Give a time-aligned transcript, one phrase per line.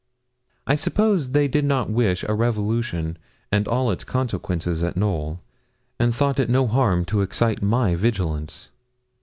[0.65, 3.19] I suppose they did not wish a revolution
[3.51, 5.41] and all its consequences at Knowl,
[5.99, 8.69] and thought it no harm to excite my vigilance.